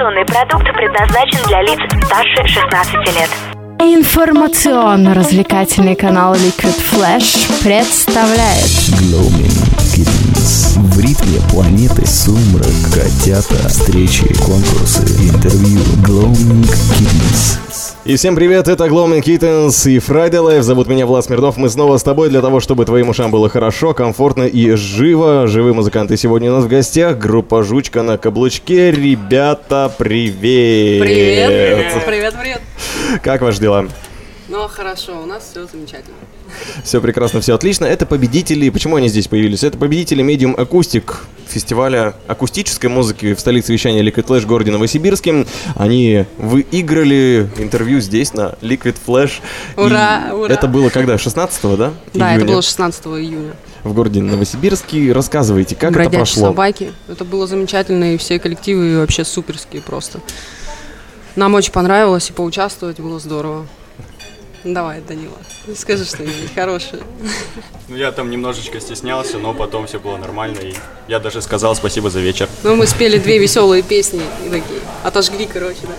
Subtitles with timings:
[0.00, 3.28] Информационный продукт предназначен для лиц старше 16 лет.
[3.80, 8.64] Информационно-развлекательный канал Liquid Flash представляет
[8.98, 10.78] Gloaming Kittens.
[10.78, 15.82] В ритме планеты сумрак, котята, встречи, конкурсы, интервью.
[16.02, 16.64] Gloaming
[16.96, 17.69] Kittens.
[18.10, 20.62] И всем привет, это Gloaming Kittens и Friday Life.
[20.62, 21.56] Зовут меня Влад Смирнов.
[21.56, 25.46] Мы снова с тобой для того, чтобы твоим ушам было хорошо, комфортно и живо.
[25.46, 27.18] Живые музыканты сегодня у нас в гостях.
[27.18, 28.90] Группа Жучка на каблучке.
[28.90, 31.02] Ребята, привет!
[31.02, 32.04] Привет!
[32.04, 32.60] Привет, привет!
[33.22, 33.86] Как ваши дела?
[34.50, 36.16] Ну, хорошо, у нас все замечательно.
[36.82, 37.84] Все прекрасно, все отлично.
[37.84, 38.68] Это победители.
[38.70, 39.62] Почему они здесь появились?
[39.62, 41.14] Это победители Medium Acoustic
[41.46, 45.46] фестиваля акустической музыки в столице вещания Liquid Flash в городе Новосибирске.
[45.76, 49.34] Они выиграли интервью здесь на Liquid Flash.
[49.76, 50.52] Ура, И ура.
[50.52, 51.16] Это было когда?
[51.16, 51.92] 16 да?
[52.12, 53.52] Да, это Июня было 16 июня.
[53.84, 55.12] В городе Новосибирске.
[55.12, 56.48] Рассказывайте, как Бродячие это прошло?
[56.48, 56.92] собаки.
[57.06, 60.20] Это было замечательно, и все коллективы вообще суперские просто.
[61.36, 63.66] Нам очень понравилось, и поучаствовать было здорово.
[64.64, 65.38] Давай, Данила,
[65.74, 67.02] скажи что-нибудь хорошее.
[67.88, 70.74] Ну, я там немножечко стеснялся, но потом все было нормально, и
[71.08, 72.48] я даже сказал спасибо за вечер.
[72.62, 75.94] Ну, мы спели две веселые песни и такие, отожгли, короче, да.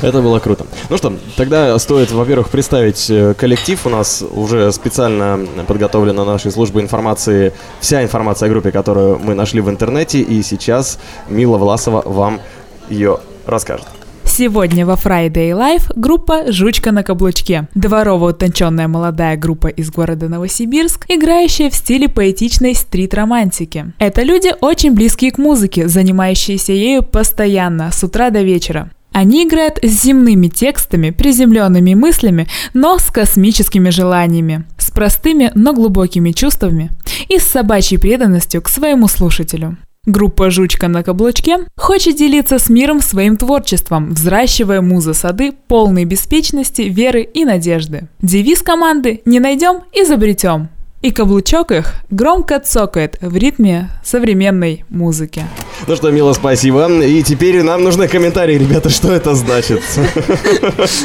[0.00, 0.66] Это было круто.
[0.88, 3.84] Ну что, тогда стоит, во-первых, представить э, коллектив.
[3.86, 9.60] У нас уже специально подготовлена нашей службой информации вся информация о группе, которую мы нашли
[9.60, 10.20] в интернете.
[10.20, 12.40] И сейчас Мила Власова вам
[12.88, 13.86] ее расскажет.
[14.34, 17.68] Сегодня во Friday Live группа «Жучка на каблучке».
[17.74, 23.92] Дворово-утонченная молодая группа из города Новосибирск, играющая в стиле поэтичной стрит-романтики.
[23.98, 28.90] Это люди очень близкие к музыке, занимающиеся ею постоянно, с утра до вечера.
[29.12, 36.30] Они играют с земными текстами, приземленными мыслями, но с космическими желаниями, с простыми, но глубокими
[36.32, 36.90] чувствами
[37.28, 39.76] и с собачьей преданностью к своему слушателю.
[40.04, 46.82] Группа «Жучка на каблучке» хочет делиться с миром своим творчеством, взращивая музы сады полной беспечности,
[46.82, 48.08] веры и надежды.
[48.20, 50.70] Девиз команды «Не найдем, изобретем».
[51.02, 55.44] И каблучок их громко цокает в ритме современной музыки.
[55.86, 56.88] Ну что, Мила, спасибо.
[57.04, 59.82] И теперь нам нужны комментарии, ребята, что это значит.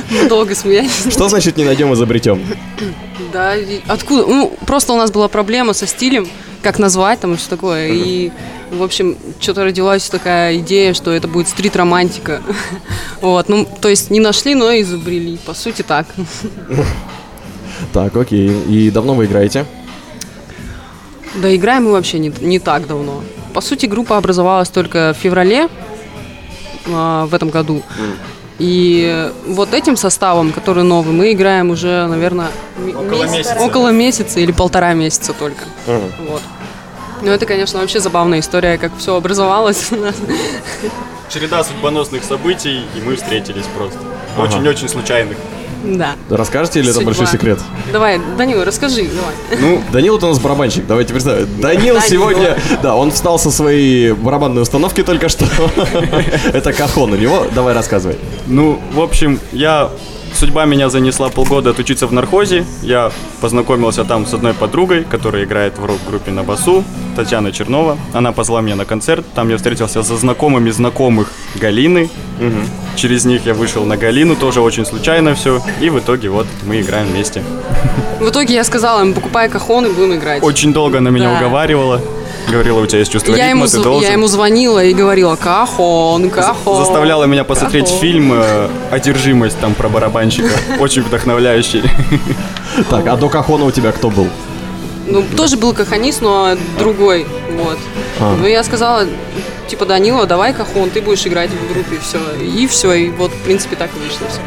[0.09, 1.05] Мы долго смеялись.
[1.11, 2.41] Что значит не найдем, изобретем?
[3.31, 3.53] Да,
[3.87, 4.25] откуда?
[4.25, 6.27] Ну, просто у нас была проблема со стилем,
[6.61, 7.89] как назвать там и все такое.
[7.89, 8.31] И,
[8.71, 12.41] в общем, что-то родилась такая идея, что это будет стрит-романтика.
[13.19, 15.37] Вот, ну, то есть не нашли, но изобрели.
[15.45, 16.05] По сути, так.
[17.93, 18.49] Так, окей.
[18.67, 19.65] И давно вы играете?
[21.35, 23.23] Да играем мы вообще не, не так давно.
[23.53, 25.67] По сути, группа образовалась только в феврале
[26.87, 27.81] а, в этом году.
[28.59, 32.47] И вот этим составом, который новый, мы играем уже, наверное,
[32.95, 33.55] Около месяца.
[33.59, 35.63] около месяца или полтора месяца только.
[35.85, 36.41] Вот.
[37.21, 40.15] Ну, это, конечно, вообще забавная история, как все образовалось у нас.
[41.29, 43.99] Череда судьбоносных событий, и мы встретились просто.
[44.37, 45.37] Очень-очень случайных.
[45.83, 46.15] Да.
[46.29, 47.11] Расскажете или это Судьба.
[47.11, 47.59] большой секрет?
[47.91, 49.61] Давай, Данила, расскажи, давай.
[49.61, 51.47] Ну, Данил это у нас барабанщик, давайте представим.
[51.61, 52.01] Данил Данил.
[52.01, 55.45] сегодня, да, он встал со своей барабанной установки только что.
[56.53, 58.17] Это кахон у него, давай рассказывай.
[58.47, 59.89] Ну, в общем, я...
[60.33, 62.65] Судьба меня занесла полгода отучиться в нархозе.
[62.83, 63.11] Я
[63.41, 66.83] познакомился там с одной подругой, которая играет в рок-группе на басу,
[67.15, 67.97] Татьяна Чернова.
[68.13, 69.25] Она позвала меня на концерт.
[69.33, 72.09] Там я встретился со знакомыми знакомых Галины.
[72.95, 75.61] Через них я вышел на Галину, тоже очень случайно все.
[75.81, 77.41] И в итоге вот мы играем вместе.
[78.19, 80.43] В итоге я сказала им, покупай кахон и будем играть.
[80.43, 81.37] Очень долго она меня Да.
[81.37, 82.01] уговаривала.
[82.47, 84.07] Говорила, у тебя есть чувство я ритма, ему, ты должен.
[84.07, 86.77] я ему звонила и говорила, кахон, кахон.
[86.77, 87.99] Заставляла меня посмотреть кахон».
[87.99, 90.49] фильм э, «Одержимость» там про барабанщика.
[90.79, 91.83] Очень вдохновляющий.
[92.89, 94.27] Так, а до кахона у тебя кто был?
[95.07, 97.77] Ну, тоже был каханист, но другой, вот.
[98.19, 98.35] А.
[98.39, 99.05] Ну, я сказала,
[99.67, 102.19] типа, Данила, давай кахон, ты будешь играть в группе, все.
[102.41, 104.41] И все, и вот, в принципе, так и вышло все.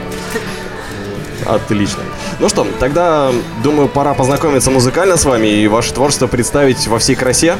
[1.47, 2.03] Отлично.
[2.39, 7.17] Ну что, тогда, думаю, пора познакомиться музыкально с вами и ваше творчество представить во всей
[7.17, 7.57] красе.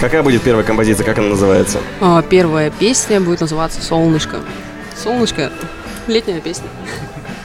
[0.00, 1.78] Какая будет первая композиция, как она называется?
[2.00, 4.38] А, Первая песня будет называться «Солнышко».
[4.94, 5.50] «Солнышко»—
[6.06, 6.68] летняя песня.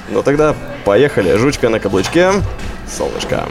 [0.09, 0.53] Ну тогда
[0.83, 1.35] поехали.
[1.37, 2.31] Жучка на каблучке.
[2.89, 3.47] Солнышко.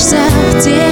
[0.00, 0.89] сердцах, где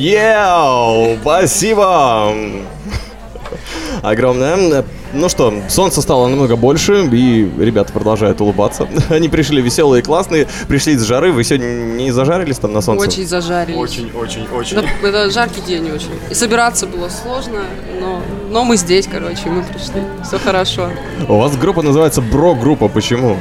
[0.00, 2.32] Йоу, спасибо!
[4.00, 4.82] Огромное.
[5.12, 8.88] Ну что, солнце стало намного больше, и ребята продолжают улыбаться.
[9.10, 11.32] Они пришли веселые и классные, пришли из жары.
[11.32, 13.08] Вы сегодня не зажарились там на солнце?
[13.08, 13.78] Очень зажарились.
[13.78, 14.78] Очень, очень, очень.
[14.78, 16.12] Это, это жаркий день очень.
[16.30, 17.64] И собираться было сложно,
[18.00, 20.02] но, но мы здесь, короче, мы пришли.
[20.24, 20.88] Все хорошо.
[21.28, 22.88] У вас группа называется Бро-группа.
[22.88, 23.36] Почему?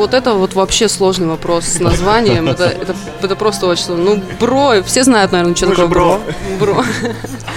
[0.00, 2.48] Вот это вот вообще сложный вопрос с названием.
[2.48, 4.04] Это, это, это просто очень сложно.
[4.16, 6.20] Ну, бро, все знают, наверное, что Мы такое же бро.
[6.58, 6.84] бро.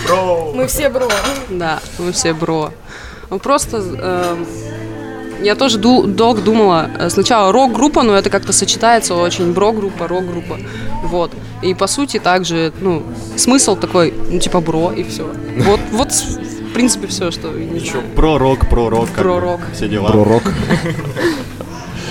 [0.09, 0.51] Бро.
[0.53, 1.07] Мы все бро.
[1.49, 2.71] Да, мы все бро.
[3.29, 4.35] Ну, просто э,
[5.41, 6.89] я тоже ду- долго думала.
[6.99, 10.57] э, Сначала рок-группа, но это как-то сочетается очень бро-группа, рок-группа.
[11.05, 11.31] Вот.
[11.61, 13.03] И по сути также, ну,
[13.37, 15.25] смысл такой, ну, типа бро и все.
[15.59, 18.01] Вот, вот в принципе все, что знаю.
[18.17, 19.07] Про-рок, про-рок.
[19.11, 19.61] Про-рок.
[19.73, 20.09] Все дела.
[20.09, 20.43] Бро-рок.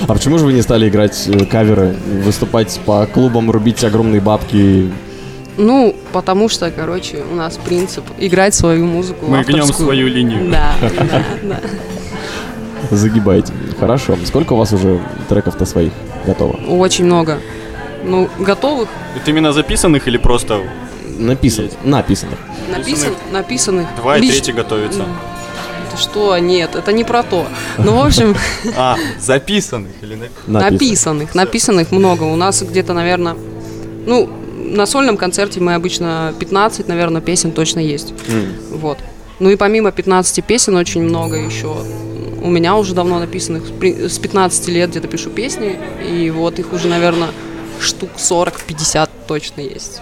[0.08, 1.94] А почему же вы не стали играть э, каверы,
[2.24, 4.90] выступать по клубам, рубить огромные бабки?
[5.56, 9.26] Ну, потому что, короче, у нас принцип играть свою музыку.
[9.26, 9.86] Мы гнем авторскую.
[9.86, 10.50] свою линию.
[10.50, 11.60] Да, да, да.
[12.90, 13.52] Загибаете.
[13.78, 14.16] Хорошо.
[14.24, 15.92] Сколько у вас уже треков-то своих
[16.26, 16.52] готово?
[16.68, 17.38] Очень много.
[18.04, 20.60] Ну, готовых, Это именно записанных или просто
[21.18, 21.68] Написано.
[21.84, 22.38] Написанных.
[22.68, 23.86] написан, написанных.
[23.96, 25.04] два и лич- третий готовится?
[25.92, 26.36] Ты что?
[26.38, 27.46] Нет, это не про то.
[27.78, 28.34] Ну, в общем,
[28.76, 30.14] А, записанных или
[30.46, 30.72] написанных?
[30.72, 32.24] написанных, написанных много.
[32.24, 33.36] У нас где-то, наверное,
[34.06, 38.14] ну, на сольном концерте мы обычно 15, наверное, песен точно есть.
[38.70, 38.98] Вот.
[39.38, 41.76] Ну и помимо 15 песен очень много еще.
[42.42, 45.78] У меня уже давно написанных, с 15 лет где-то пишу песни,
[46.08, 47.28] и вот их уже, наверное,
[47.80, 50.00] штук 40-50 точно есть.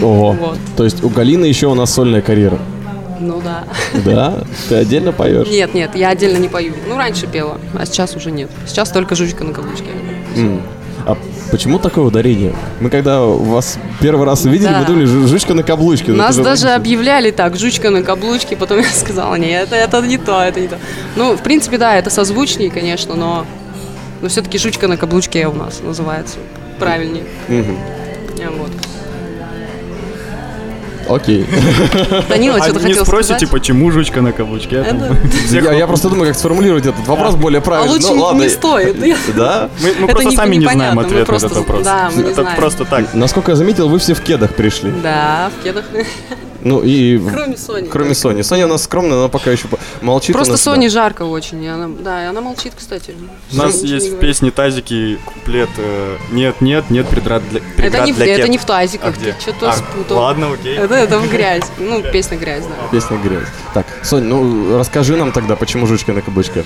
[0.00, 0.32] Ого.
[0.40, 0.58] Вот.
[0.76, 2.58] То есть у Галины еще у нас сольная карьера.
[3.20, 3.64] Ну да.
[4.04, 4.34] Да?
[4.68, 5.48] Ты отдельно поешь?
[5.48, 6.74] Нет, нет, я отдельно не пою.
[6.88, 8.50] Ну, раньше пела, а сейчас уже нет.
[8.66, 9.90] Сейчас только жучка на каблучке.
[10.36, 10.60] М.
[11.06, 11.16] А
[11.52, 12.52] почему такое ударение?
[12.80, 14.80] Мы когда вас первый раз увидели, Да.
[14.80, 16.10] мы думали, «Жу- жучка на каблучке.
[16.12, 16.74] Ну, Нас же даже логично.
[16.74, 20.66] объявляли так, жучка на каблучке, потом я сказала, нет, это, это не то, это не
[20.68, 20.78] то.
[21.14, 23.46] Ну, в принципе, да, это созвучнее, конечно, но,
[24.20, 26.38] но все-таки жучка на каблучке у нас называется
[26.80, 27.24] правильнее.
[27.48, 27.76] Мгм.
[28.44, 28.70] А, Вот.
[31.08, 31.46] Окей.
[32.28, 33.50] Данила А что-то не хотел спросите, сказать?
[33.50, 34.84] почему жучка на каблучке?
[35.46, 37.92] Всех Я, я просто думаю, как сформулировать этот вопрос более А правильно.
[37.92, 38.42] лучше Ну, ладно.
[38.42, 38.96] не стоит.
[39.36, 39.68] Да?
[39.82, 41.84] Мы, просто не- сами не знаем ответ на этот вопрос.
[41.84, 42.56] да, мы не Это знаем.
[42.56, 43.14] просто так.
[43.14, 44.90] Насколько я заметил, вы все в кедах пришли.
[45.02, 45.84] Да, в кедах.
[46.66, 47.16] Ну и...
[47.18, 47.86] Кроме Сони.
[47.86, 48.14] Кроме.
[48.42, 49.68] Соня у нас скромная, но пока еще
[50.02, 50.34] молчит.
[50.34, 50.72] Просто нас, да.
[50.72, 51.62] Соне жарко очень.
[51.62, 53.14] и она, да, и она молчит, кстати.
[53.52, 57.68] У нас не есть в песне Тазики куплет э, Нет, нет, нет преград для, Это
[57.76, 58.50] преград не, в- для это кет».
[58.50, 59.32] не в тазиках, А где?
[59.32, 60.18] ты что-то А, спутал.
[60.18, 60.76] Ладно, окей.
[60.76, 61.64] Это, это в грязь.
[61.78, 62.88] Ну, песня грязь, да.
[62.90, 63.46] Песня грязь.
[63.72, 66.64] Так, Сонь, ну расскажи нам тогда, почему жучка на каблучке?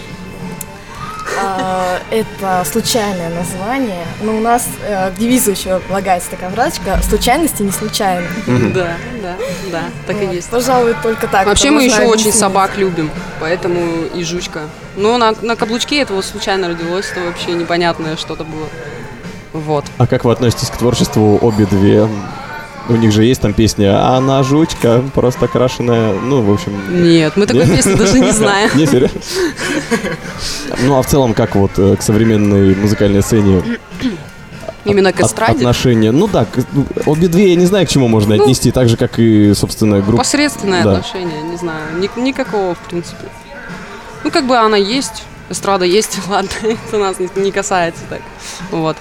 [2.10, 4.04] Это случайное название.
[4.22, 8.26] Но у нас э, к девизу еще полагается такая фразочка «Случайности не случайны».
[8.74, 9.36] Да, да,
[9.70, 10.48] да, так и есть.
[10.50, 11.46] Пожалуй, только так.
[11.46, 14.62] Вообще мы еще очень собак любим, поэтому и жучка.
[14.96, 18.66] Но на, каблучке это вот случайно родилось, это вообще непонятное что-то было.
[19.52, 19.84] Вот.
[19.98, 22.08] А как вы относитесь к творчеству обе две?
[22.88, 26.12] У них же есть там песня «А она жучка, просто крашеная».
[26.14, 26.72] Ну, в общем...
[27.04, 28.70] Нет, мы такой песни даже не знаем.
[28.74, 29.20] Не, серьезно?
[30.82, 33.62] Ну, а в целом, как вот э, к современной музыкальной сцене
[34.84, 35.52] Именно к эстраде.
[35.58, 36.10] отношения?
[36.10, 36.46] Ну да,
[37.06, 40.00] обе две я не знаю, к чему можно Ну, отнести, так же, как и, собственно,
[40.00, 40.18] группа.
[40.18, 40.92] Посредственное Да.
[40.96, 43.26] отношение, не знаю, ни- никакого, в принципе.
[44.24, 48.20] Ну, как бы она есть, эстрада есть, ладно, это нас не, не касается так.
[48.72, 48.96] Вот,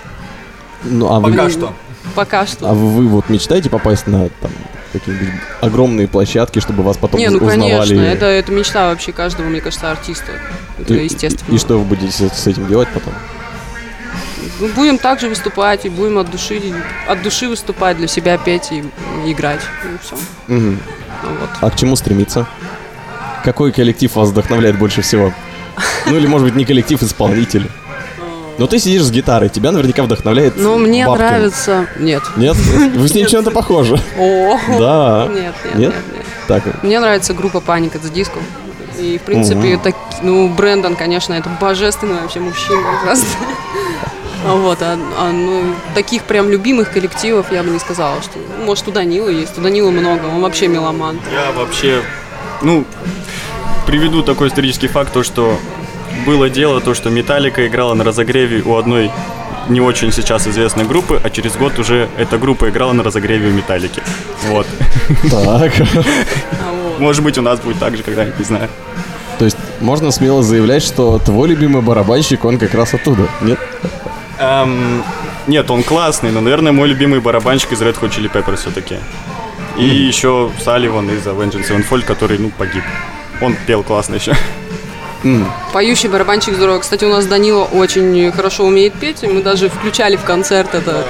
[0.84, 1.74] Ну, а вы, Пока что.
[2.16, 2.70] Пока что.
[2.70, 4.52] а вы вот мечтаете попасть на там
[4.94, 5.30] какие-нибудь
[5.62, 7.90] огромные площадки, чтобы вас потом Не, ну узнавали?
[7.96, 10.32] конечно, это, это мечта вообще каждого, мне кажется, артиста.
[10.80, 11.52] Это И- естественно.
[11.52, 13.14] И, и что вы будете с- этим делать потом?
[14.60, 16.60] Мы будем также выступать и будем от души,
[17.08, 18.84] от души выступать, для себя петь и,
[19.26, 19.62] и играть.
[19.86, 20.16] И все.
[20.48, 20.80] Мгм.
[21.24, 21.50] Вот.
[21.62, 22.48] А к чему стремиться?
[23.44, 25.34] Какой коллектив вас вдохновляет больше всего?
[26.08, 27.70] Ну или, может быть, не коллектив, исполнитель.
[28.60, 31.26] Но ты сидишь с гитарой, тебя наверняка вдохновляет Но мне бабкин.
[31.26, 31.88] нравится...
[31.98, 32.22] Нет.
[32.36, 32.58] Нет?
[32.58, 33.98] Вы с ним чем-то похожи.
[34.18, 35.30] О, Да.
[35.32, 35.96] Нет, нет, Нет?
[36.48, 38.42] Так, Мне нравится группа Паника за диском.
[39.00, 42.84] И, в принципе, так, ну, Брэндон, конечно, это божественный вообще мужчина.
[43.02, 43.28] Просто.
[44.46, 48.92] Вот, а, а, ну, таких прям любимых коллективов я бы не сказала, что, может, у
[48.92, 51.20] Данила есть, у Данила много, он вообще меломан.
[51.32, 52.02] Я вообще,
[52.62, 52.86] ну,
[53.86, 55.58] приведу такой исторический факт, то, что
[56.26, 59.12] было дело, то, что Металлика играла на разогреве у одной
[59.70, 63.52] не очень сейчас известной группы, а через год уже эта группа играла на разогреве у
[63.52, 64.02] Металлики.
[64.48, 64.68] Вот.
[65.30, 65.74] Так.
[66.62, 66.98] А.
[67.00, 68.70] Может быть, у нас будет так же когда-нибудь, не знаю.
[69.38, 73.58] То есть можно смело заявлять, что твой любимый барабанщик, он как раз оттуда, нет?
[74.40, 75.04] Эм,
[75.48, 78.98] нет, он классный, но, наверное, мой любимый барабанщик из Red Hot Chili Peppers все-таки.
[79.78, 82.84] И еще Салливан из Avenged Sevenfold, который, ну, погиб.
[83.42, 84.36] Он пел классно еще.
[85.74, 86.80] Поющий барабанщик здорово.
[86.80, 91.06] Кстати, у нас Данила очень хорошо умеет петь, и мы даже включали в концерт это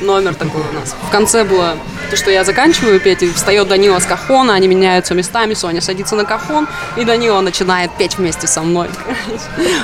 [0.00, 0.94] номер такой у нас.
[1.08, 1.76] В конце было
[2.10, 6.16] то, что я заканчиваю петь, и встает Данила с кахона, они меняются местами, Соня садится
[6.16, 6.66] на кахон,
[6.96, 8.88] и Данила начинает петь вместе со мной.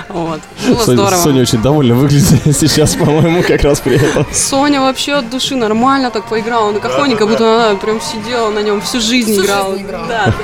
[0.08, 0.40] Вот.
[0.66, 1.22] Было Соня, здорово.
[1.22, 4.26] Соня очень довольно выглядит сейчас, по-моему, как раз при этом.
[4.32, 8.60] Соня вообще от души нормально так поиграла на кахоне, как будто она прям сидела на
[8.60, 9.72] нем всю жизнь Всю играла.
[9.74, 10.06] жизнь играла.
[10.08, 10.34] Да.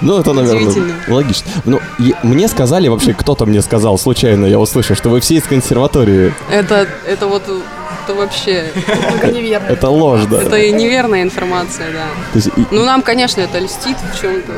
[0.00, 0.72] Ну, это, наверное,
[1.08, 1.50] логично.
[1.64, 1.80] Ну,
[2.22, 6.32] мне сказали, вообще, кто-то мне сказал, случайно, я услышал, что вы все из консерватории.
[6.50, 7.42] Это, это вот
[8.06, 8.70] это вообще,
[9.10, 9.66] Только неверно.
[9.66, 10.42] Это ложь, да.
[10.42, 12.06] это и неверная информация, да.
[12.34, 14.52] Есть, и- Ну, нам, конечно, это льстит в чем-то.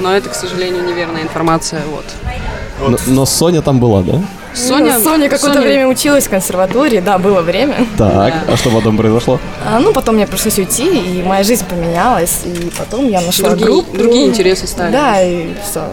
[0.00, 1.82] Но это, к сожалению, неверная информация.
[1.86, 2.04] Вот.
[2.88, 4.20] Но, но Соня там была, да?
[4.52, 7.86] Соня, Ну, Соня какое-то Соня- время училась в консерватории, да, было время.
[7.96, 9.38] Так, а что потом произошло?
[9.64, 13.66] А, ну, потом мне пришлось уйти, и моя жизнь поменялась, и потом я нашла Другие-
[13.70, 13.96] группу.
[13.96, 14.90] другие интересы стали.
[14.92, 15.84] Да, и все.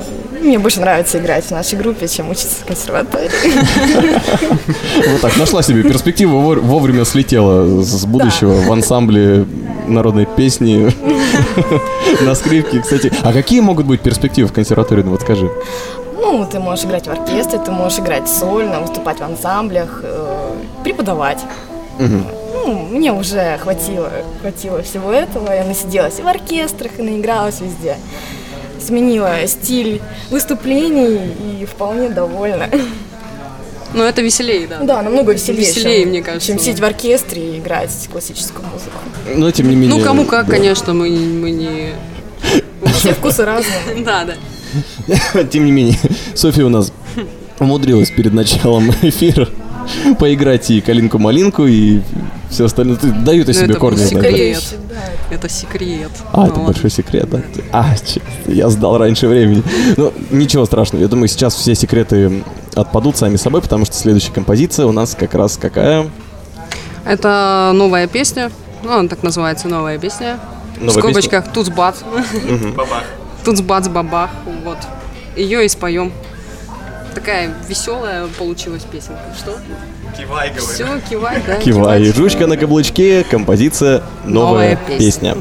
[0.42, 3.30] Мне больше нравится играть в нашей группе, чем учиться в консерватории.
[5.12, 9.46] Вот так, нашла себе перспективу, вовремя слетела с будущего в ансамбле
[9.88, 10.92] народной песни
[12.22, 12.80] на скрипке.
[12.82, 15.50] Кстати, а какие могут быть перспективы в консерватории, ну вот скажи?
[16.30, 21.40] Ну, ты можешь играть в оркестре, ты можешь играть сольно, выступать в ансамблях, э, преподавать.
[22.00, 25.50] Ну, мне уже хватило, хватило всего этого.
[25.54, 27.96] Я насиделась и в оркестрах, и наигралась везде.
[28.86, 32.70] Сменила стиль выступлений и вполне довольна.
[33.94, 34.80] Но это веселее, да.
[34.82, 36.48] Да, намного веселее, Веселее, чем, мне кажется.
[36.48, 38.98] чем сидеть в оркестре и играть классическую музыку.
[39.34, 39.98] Но тем не менее...
[39.98, 40.58] Ну, кому как, да.
[40.58, 41.94] конечно, мы, мы не...
[42.98, 43.80] Все вкусы разные.
[44.06, 44.34] Да, да.
[45.52, 45.98] Тем не менее,
[46.36, 46.92] Софья у нас
[47.60, 49.48] умудрилась перед началом эфира
[50.20, 52.02] поиграть и калинку-малинку, и
[52.50, 52.98] все остальное.
[52.98, 53.98] Ты- Дают о Ну, себе это корни.
[54.00, 54.06] да?
[54.08, 54.64] секрет.
[54.90, 56.12] Да, Это секрет.
[56.34, 57.42] А, Ну, это большой секрет, да?
[57.72, 59.64] А, черт, я сдал раньше времени.
[59.96, 61.02] Ну, ничего страшного.
[61.04, 62.44] Я думаю, сейчас все секреты
[62.76, 66.10] отпадут сами собой, потому что следующая композиция у нас как раз какая?
[67.06, 68.52] Это новая песня.
[68.84, 70.38] Ну, она так называется, новая песня.
[70.80, 71.96] Новая в скобочках туцбац.
[73.48, 74.32] Туцбац бабах.
[74.66, 74.78] Вот.
[75.38, 76.12] Ее и споем.
[77.16, 79.22] Такая веселая получилась песенка.
[79.38, 79.58] Что?
[80.18, 81.56] Кивай, Все, кивай, да.
[81.56, 82.02] Кивай.
[82.02, 82.16] кивать.
[82.18, 85.36] Жучка на каблучке, композиция «Новая, Новая песня».
[85.36, 85.38] песня.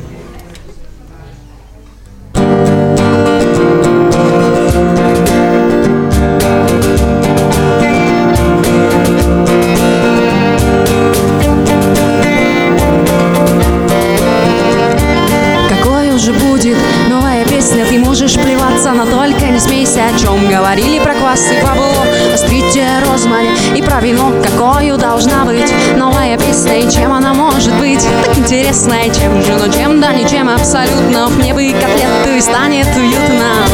[29.96, 33.66] Же, но чем, да ничем абсолютно и котлету и станет уютно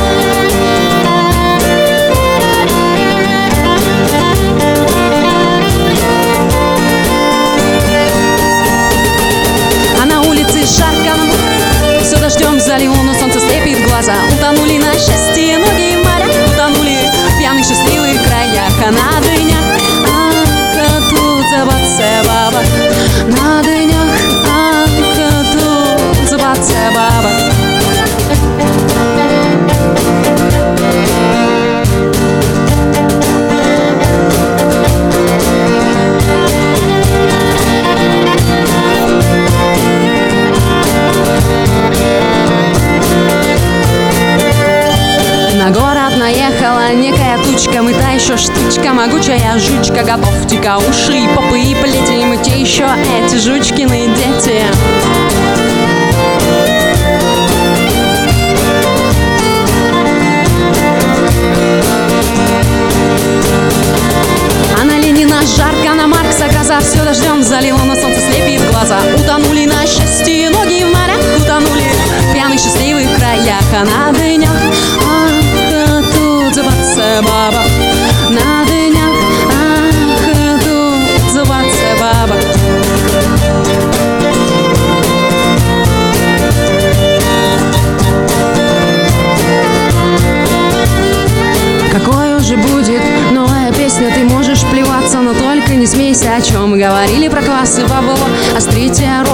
[10.01, 11.17] А на улице жарко,
[12.03, 14.15] все дождем залило, но солнце слепит глаза.
[14.37, 16.99] Утонули на счастье ноги в морях Утонули
[17.31, 19.32] в пьяных счастливых краях А
[46.17, 52.25] наехала некая тучка Мы та еще штучка, могучая жучка Готовьте-ка уши и попы и плети
[52.25, 52.87] Мы те еще
[53.19, 54.63] эти жучкины дети.
[64.81, 68.99] А на жарко, на Маркса гроза Все дождем залило, но солнце слепит глаза.
[69.19, 71.83] Утонули на счастье ноги в морях Утонули.
[72.33, 74.51] В счастливых краях А на дынях,
[77.23, 77.63] баба.
[78.31, 79.15] На днях,
[79.49, 80.63] ах,
[81.25, 82.37] тузуваться баба.
[91.91, 93.03] Какой уже будет
[93.33, 98.17] новая песня, ты можешь плеваться, но только не смейся, о чем говорили про классы бабло,
[98.57, 99.32] Острите оружие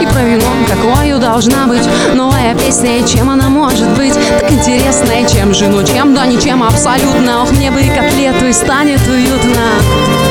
[0.00, 5.26] и про вино Какою должна быть новая песня И чем она может быть так интересная
[5.26, 7.42] Чем жену, чем да ничем абсолютно.
[7.42, 10.25] Ох, мне бы и котлету, и станет уютно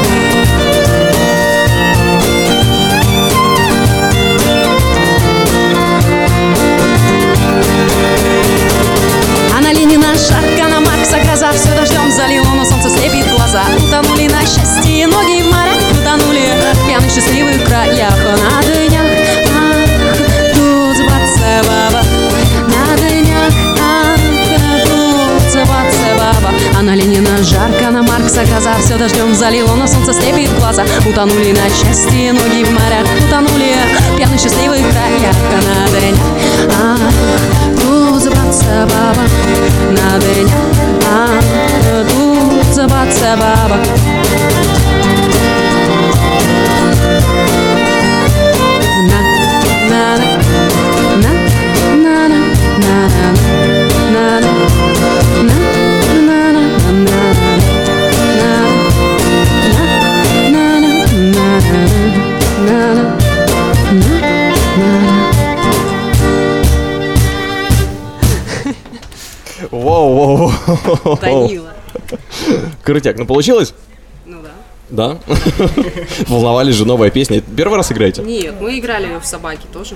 [29.35, 30.83] залило, но солнце слепит глаза.
[31.05, 33.05] Утонули на счастье ноги в морях.
[33.27, 33.75] Утонули
[34.13, 36.19] в пьяных счастливых краях На дынях,
[36.81, 36.99] ах,
[37.81, 39.21] тут забраться баба.
[39.91, 40.49] На день,
[41.11, 41.39] а
[42.09, 43.79] тут забраться баба.
[71.21, 71.73] Данила.
[72.83, 73.73] Крутяк, ну получилось?
[74.25, 74.51] Ну да.
[74.89, 75.17] Да?
[76.27, 77.41] Волновались же, новая песня.
[77.41, 78.21] Первый раз играете?
[78.23, 79.95] Нет, мы играли в собаке тоже.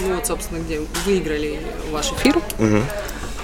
[0.00, 1.60] Ну вот, собственно, где выиграли
[1.92, 2.36] ваш эфир.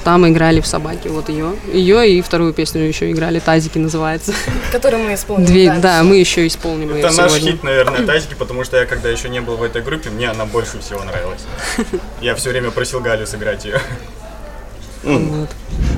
[0.02, 1.52] Там играли в собаке, вот ее.
[1.70, 4.32] Ее и вторую песню еще играли, Тазики называется.
[4.72, 5.82] Который мы исполним Две, дальше.
[5.82, 7.52] да, мы еще исполним ее Это наш сегодня.
[7.52, 10.46] хит, наверное, тазики, потому что я когда еще не был в этой группе, мне она
[10.46, 11.42] больше всего нравилась.
[12.22, 13.78] Я все время просил Галю сыграть ее.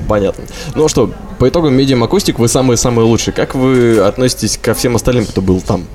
[0.07, 0.45] Понятно.
[0.75, 3.33] Ну что, по итогам Medium Acoustic вы самые-самые лучшие.
[3.33, 5.85] Как вы относитесь ко всем остальным, кто был там?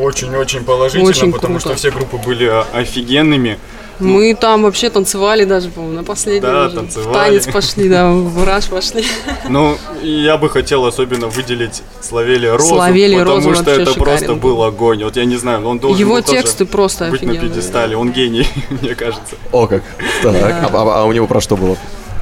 [0.00, 1.70] Очень-очень положительно, Очень потому круто.
[1.70, 3.58] что все группы были а, офигенными.
[3.98, 6.42] Мы там вообще танцевали даже, по-моему, на последнем.
[6.48, 6.76] Да, уже.
[6.76, 7.08] танцевали.
[7.08, 9.04] В танец пошли, да, в раш пошли.
[9.48, 14.34] Ну, я бы хотел особенно выделить Славели Розу, Славели потому Розу что это шикарен просто
[14.34, 14.62] был.
[14.62, 15.02] огонь.
[15.02, 17.50] Вот я не знаю, он должен Его был тоже тексты просто быть на офигенные.
[17.50, 17.96] пьедестале.
[17.96, 18.46] Он гений,
[18.82, 19.34] мне кажется.
[19.50, 19.82] О, как.
[20.22, 21.76] Так, а, а- а у него про что было?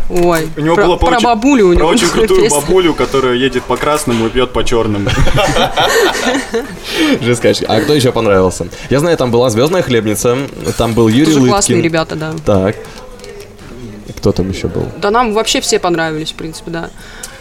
[0.09, 2.61] Ой, У него про, было про очень- бабулю у Про него очень была крутую песня.
[2.61, 5.11] бабулю, которая едет по красному и пьет по черному.
[7.21, 7.67] Жескачка.
[7.69, 8.67] А кто еще понравился?
[8.91, 10.37] Я знаю, там была Звездная хлебница,
[10.79, 11.49] там был Юрий Лыткин.
[11.49, 12.35] классные ребята, да.
[12.45, 12.77] Так.
[14.19, 14.89] Кто там еще был?
[14.99, 16.91] Да нам вообще все понравились, в принципе, да.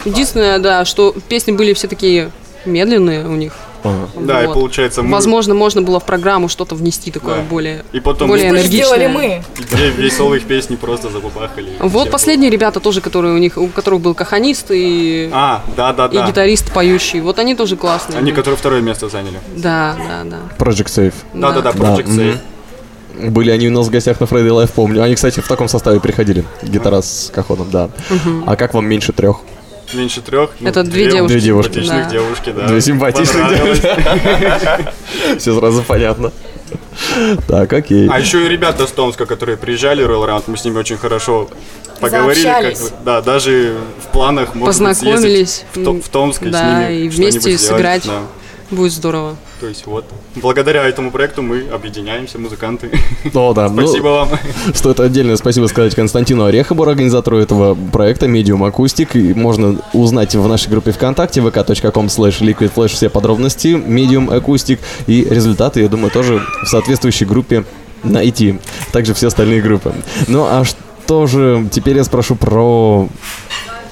[0.04, 2.32] Единственное, да, что песни были все такие
[2.65, 3.54] медленные у них.
[3.86, 4.10] Ага.
[4.19, 4.54] Да, и Вот.
[4.56, 5.12] получается мы...
[5.12, 7.41] Возможно, можно было в программу что-то внести такое Да.
[7.43, 8.78] более, И потом более мы энергичное.
[8.86, 9.43] сделали мы?
[9.69, 11.69] две веселых песни просто забабахали.
[11.80, 15.39] Вот последние ребята тоже, которые у них, у которых был каханист и, было.
[15.39, 16.24] А, да-да-да.
[16.24, 17.21] и гитарист поющий.
[17.21, 18.17] Вот они тоже классные.
[18.17, 18.36] Они, были.
[18.36, 19.39] которые второе место заняли.
[19.56, 20.38] Да, да, да.
[20.58, 21.13] Project Safe.
[21.34, 22.19] Да-да-да, Да, Project мгм.
[22.19, 22.38] Safe.
[23.30, 25.02] Были они у нас в гостях на Friday Live, помню.
[25.02, 26.43] Они, кстати, в таком составе приходили.
[26.63, 27.89] Гитара с каходом, да.
[28.45, 29.38] А как вам меньше трех?
[29.93, 30.52] Меньше трех.
[30.60, 31.32] ну, Это две девушки.
[31.34, 31.74] Две девушки.
[31.74, 32.10] Симпатичных Да.
[32.12, 32.67] девушки, да.
[32.67, 33.82] Две симпатичных Понравилось.
[35.38, 36.32] Все сразу понятно.
[37.48, 38.08] Так, окей.
[38.10, 40.98] А еще и ребята с Томска, которые приезжали в Roll Round, мы с ними очень
[40.98, 41.50] хорошо
[42.00, 42.43] поговорили.
[42.43, 45.65] Как, да, даже в планах, может быть, Познакомились.
[45.74, 48.06] съездить в, в Томск и с Да, ними и вместе сыграть.
[48.06, 48.21] да.
[48.71, 49.36] Будет здорово.
[49.60, 50.04] То есть вот,
[50.36, 52.91] благодаря этому проекту мы объединяемся, музыканты.
[53.34, 53.70] О, да.
[53.70, 54.30] ну, Спасибо вам.
[54.74, 59.18] Стоит отдельное спасибо сказать Константину Орехобу, организатору этого проекта Medium Acoustic.
[59.18, 64.80] И можно узнать в нашей группе ВКонтакте vk.com slash liquid flash все подробности Medium Acoustic
[65.08, 67.63] и результаты, я думаю, тоже в соответствующей группе
[68.04, 68.60] найти.
[68.91, 69.94] Также все остальные группы.
[70.28, 73.08] Ну а что же, теперь я спрошу про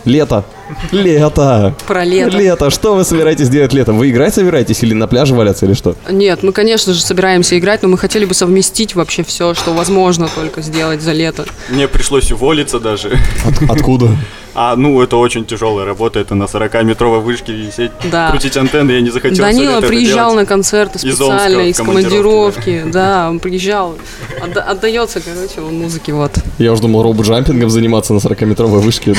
[0.05, 0.43] лето.
[0.91, 1.75] Лето.
[1.87, 2.37] Про лето.
[2.37, 2.69] Лето.
[2.69, 3.97] Что вы собираетесь делать летом?
[3.97, 5.95] Вы играть собираетесь или на пляже валяться или что?
[6.09, 10.27] Нет, мы, конечно же, собираемся играть, но мы хотели бы совместить вообще все, что возможно
[10.35, 11.45] только сделать за лето.
[11.69, 13.17] Мне пришлось уволиться даже.
[13.45, 14.09] От- откуда?
[14.55, 18.29] А, ну, это очень тяжелая работа, это на 40-метровой вышке висеть, Да.
[18.29, 22.83] крутить антенны, я не захотел Данила приезжал на концерты Из специально, Омска в из командировки.
[22.85, 23.95] Да, он приезжал.
[24.41, 26.33] Отда- отдается, короче, он музыке, вот.
[26.59, 29.15] Я уже думал робот-джампингом заниматься на 40-метровой вышке.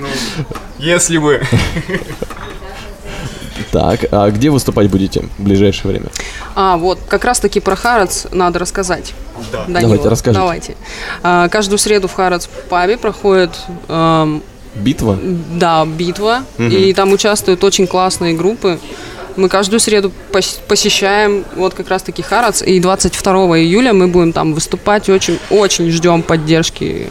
[0.78, 1.42] Если бы.
[3.70, 6.06] Так, а где выступать будете в ближайшее время?
[6.54, 9.14] А, вот, как раз-таки про Харац надо рассказать.
[9.50, 9.64] Да.
[9.66, 10.40] Данила, Давайте, расскажите.
[10.40, 10.76] Давайте.
[11.22, 13.50] А, каждую среду в Харац пабе проходит
[13.88, 14.42] эм,
[14.74, 15.18] Битва?
[15.58, 16.44] Да, битва.
[16.58, 18.78] И там участвуют очень классные группы.
[19.36, 22.62] Мы каждую среду пос- посещаем вот как раз таки Харац.
[22.62, 25.08] И 22 июля мы будем там выступать.
[25.08, 27.08] Очень, очень ждем поддержки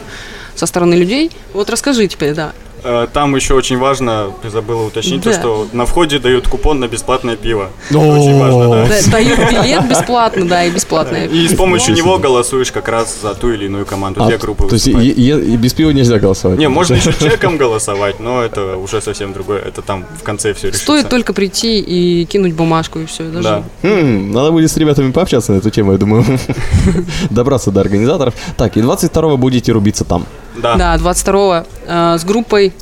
[0.56, 1.32] со стороны людей.
[1.54, 2.52] Вот расскажи теперь, да.
[2.84, 5.40] Э, Там еще очень важно, забыла уточнить, то, Да.
[5.40, 7.70] что на входе дают купон на бесплатное пиво.
[7.90, 8.88] Это очень важно, да.
[8.88, 11.28] Да, Дают билет бесплатно, да, и бесплатное.
[11.28, 14.68] И с помощью него голосуешь как раз за ту или иную команду, А, две группы
[14.68, 16.58] то есть и, без пива нельзя голосовать?
[16.60, 19.60] Не, можно еще чеком голосовать, но это уже совсем другое.
[19.62, 20.84] Это там в конце все решится.
[20.84, 23.24] Стоит только прийти и кинуть бумажку, и все.
[23.24, 23.64] Даже Да.
[23.84, 26.26] Хм, надо будет с ребятами пообщаться на эту тему, я думаю.
[27.30, 28.34] Добраться до организаторов.
[28.58, 30.26] Так, и 22-го будете рубиться там.
[30.56, 30.76] Да.
[30.76, 32.74] Да, 22-го э, с группой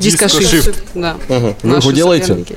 [0.00, 0.66] Disco Disco Shift.
[0.66, 0.76] Shift.
[0.94, 1.16] Да.
[1.28, 2.26] Вы Наши уделаете?
[2.26, 2.56] соперники.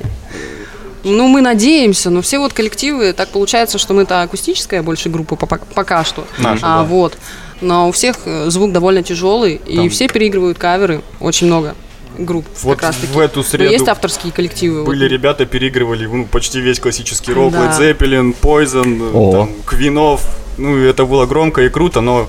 [1.04, 5.58] Ну, мы надеемся, но все вот коллективы, так получается, что мы-то акустическая больше группа по-
[5.58, 6.28] пока что.
[6.38, 6.84] Наша, а, да.
[6.84, 7.18] вот.
[7.60, 11.76] Но у всех э, звук довольно тяжелый, и Там- все переигрывают каверы, очень много
[12.20, 13.08] групп Вот как раз таки.
[13.14, 14.84] в эту Но среду есть авторские коллективы.
[14.84, 15.12] были вот.
[15.12, 17.68] ребята, переигрывали ну, почти весь классический рок, Да.
[17.72, 19.32] Led Zeppelin, Poison, О.
[19.32, 20.24] там, Квинов.
[20.58, 22.28] Ну, и это было громко и круто, но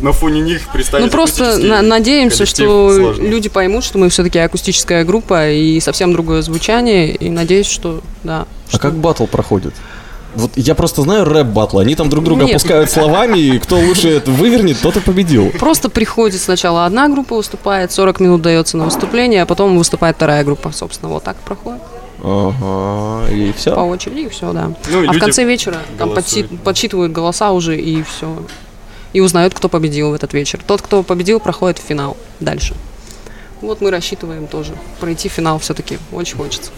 [0.00, 3.22] на фоне них представить Ну просто на- надеемся, что сложно.
[3.22, 7.14] люди поймут, что мы все-таки акустическая группа и совсем другое звучание.
[7.14, 8.46] И надеюсь, что да.
[8.72, 9.72] А как батл проходит?
[10.34, 12.52] Вот я просто знаю рэп батл, они там друг друга Нет.
[12.54, 15.50] пускают словами, и кто лучше это вывернет, тот и победил.
[15.58, 20.44] Просто приходит сначала одна группа выступает, 40 минут дается на выступление, а потом выступает вторая
[20.44, 21.80] группа, собственно, вот так проходит
[22.22, 23.70] Ага, и по все.
[23.74, 24.72] очереди и все, да.
[24.90, 26.50] Ну, и а в конце вечера там голосуют.
[26.50, 28.36] подсчит- подсчитывают голоса уже и все.
[29.16, 30.60] И узнают, кто победил в этот вечер.
[30.66, 32.74] Тот, кто победил, проходит в финал дальше.
[33.62, 35.98] Вот мы рассчитываем тоже пройти финал все-таки.
[36.12, 36.70] Очень хочется.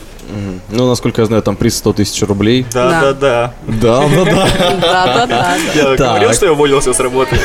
[0.69, 2.65] Ну, насколько я знаю, там приз 100 тысяч рублей.
[2.73, 3.13] Да, Да.
[3.13, 4.07] да, да.
[4.07, 4.77] Да, да, да.
[4.81, 5.57] Да-да-да.
[5.75, 5.99] Я Так.
[6.11, 7.37] говорил, что я уволился с работы.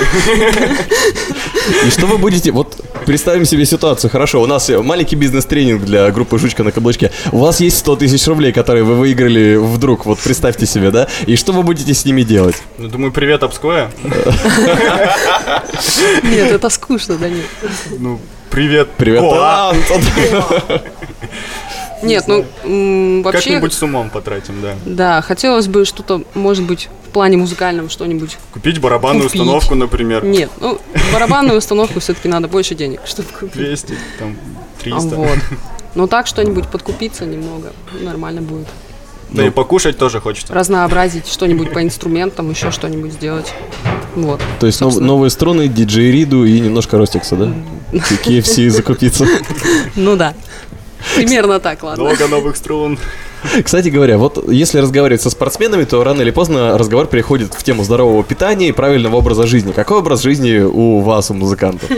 [1.87, 2.51] И что вы будете...
[2.51, 4.09] Вот представим себе ситуацию.
[4.09, 7.11] Хорошо, у нас маленький бизнес-тренинг для группы «Жучка на каблучке».
[7.31, 10.05] У вас есть 100 тысяч рублей, которые вы выиграли вдруг.
[10.05, 11.07] Вот представьте себе, да?
[11.25, 12.55] И что вы будете с ними делать?
[12.77, 13.91] Ну, думаю, привет, Обское.
[16.23, 17.45] Нет, это скучно, да нет.
[17.99, 18.89] Ну, привет.
[18.97, 19.21] Привет,
[22.03, 24.75] Нет, ну м, вообще, Как-нибудь с умом потратим, да.
[24.85, 28.37] да, хотелось бы что-то, может быть, в плане музыкальном что-нибудь.
[28.51, 29.41] Купить барабанную Купить.
[29.41, 30.23] установку, например.
[30.25, 30.79] Нет, ну
[31.13, 33.53] барабанную установку все-таки надо больше денег, чтобы купить.
[33.53, 34.35] 200, там,
[34.79, 35.15] А, 300.
[35.15, 35.37] Вот.
[35.95, 38.67] Ну так что-нибудь подкупиться немного, нормально будет.
[39.31, 40.53] Да и покушать тоже хочется.
[40.53, 43.53] Разнообразить что-нибудь по инструментам, еще что-нибудь сделать.
[44.15, 44.41] Вот.
[44.59, 47.53] То есть нов- новые струны, диджей Риду и немножко Ростикса, да?
[47.91, 49.25] KFC закупиться.
[49.95, 50.33] Ну да.
[51.15, 52.03] Примерно так, ладно.
[52.03, 52.99] Много новых струн.
[53.63, 57.83] Кстати говоря, вот если разговаривать со спортсменами, то рано или поздно разговор переходит в тему
[57.83, 59.71] здорового питания и правильного образа жизни.
[59.71, 61.89] Какой образ жизни у вас, у музыкантов?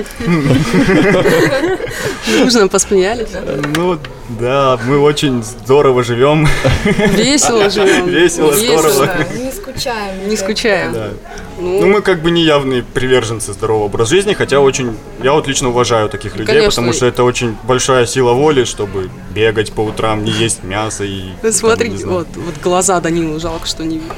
[2.40, 3.30] Нужно посмеялись.
[3.76, 3.98] Ну,
[4.40, 6.48] да, мы очень здорово живем.
[7.16, 8.08] Весело живем.
[8.08, 9.10] Весело, здорово.
[9.38, 10.30] Не скучаем.
[10.30, 10.94] Не скучаем.
[10.94, 11.10] Да.
[11.60, 15.70] Ну, мы как бы не явные приверженцы здорового образа жизни, хотя очень, я вот лично
[15.70, 20.32] уважаю таких людей, потому что это очень большая сила воли, чтобы бегать по утрам, не
[20.32, 21.30] есть мясо и...
[21.42, 24.16] Вы там, Смотрите, вот, вот глаза Данилу жалко, что не видно.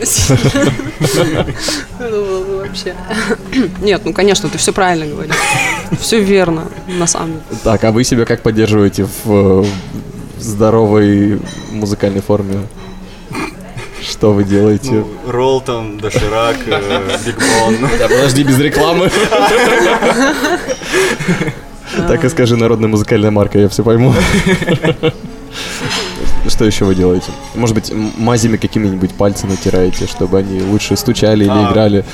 [2.00, 2.96] Ну, вообще.
[3.82, 5.36] Нет, ну конечно, ты все правильно говоришь.
[6.00, 7.44] Все верно, на самом деле.
[7.64, 9.66] Так, а вы себя как поддерживаете в э,
[10.40, 12.60] здоровой музыкальной форме?
[14.02, 14.92] Что вы делаете?
[14.92, 17.90] Ну, ролл там, доширак, э, Биг Бон.
[18.00, 19.12] Да, подожди, без рекламы.
[22.08, 24.14] Так и скажи, народная музыкальная марка, я все пойму.
[26.48, 27.32] Что еще вы делаете?
[27.56, 32.06] Может быть, мазями какими-нибудь пальцы натираете, чтобы они лучше стучали или А, играли?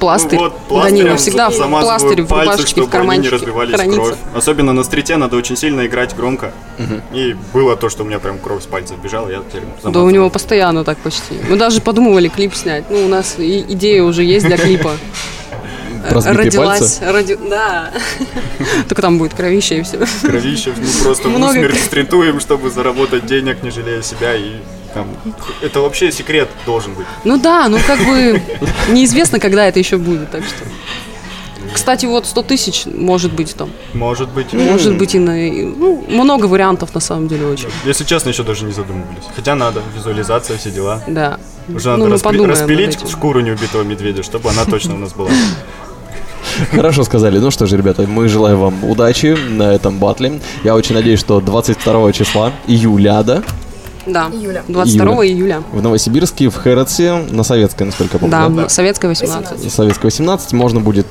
[0.00, 0.38] Пластырь.
[0.38, 3.74] Ну вот, У Данила всегда пластырь в пальцы, рубашечке, в чтобы они не карманчике разбивались
[3.74, 4.00] хранится.
[4.00, 4.16] кровь.
[4.34, 6.52] Особенно на стрите надо очень сильно играть громко.
[7.12, 10.10] И было то, что у меня прям кровь с пальцев бежала, я теперь Да у
[10.10, 11.34] него постоянно так почти.
[11.48, 12.84] Мы даже подумывали клип снять.
[12.90, 14.92] Ну, у нас идея уже есть для клипа.
[16.10, 17.04] Разбитые Родилась, пальцы?
[17.04, 17.90] роди- да.
[18.88, 19.98] Только там будет кровище и все.
[20.22, 24.56] Кровище, ну просто в Много усмерть стритуем, чтобы заработать денег, не жалея себя и
[24.92, 25.08] там...
[25.62, 27.06] Это вообще секрет должен быть.
[27.24, 28.40] Ну да, ну как бы
[28.90, 30.64] неизвестно, когда это еще будет, так что.
[31.72, 33.70] Кстати, вот 100 тысяч может быть там.
[33.94, 34.52] Может быть.
[34.52, 35.34] Может быть и на...
[35.34, 37.68] Ну, много вариантов на самом деле очень.
[37.84, 39.24] Если честно, еще даже не задумывались.
[39.34, 41.02] Хотя надо, визуализация, все дела.
[41.08, 41.40] Да.
[41.68, 45.30] Уже надо Ну, мы распи- распилить шкуру неубитого медведя, чтобы она точно у нас была.
[46.72, 47.38] Хорошо сказали.
[47.38, 50.40] Ну что же, ребята, мы желаем вам удачи на этом батле.
[50.62, 53.42] Я очень надеюсь, что 22 числа июля, да,
[54.06, 54.28] Да.
[54.32, 54.62] Июля.
[54.68, 55.62] 22 июля.
[55.72, 59.72] в Новосибирске, в Хэротсе, на Советской, насколько я помню, Да, Советская 18.
[59.72, 61.06] Советская 18 можно будет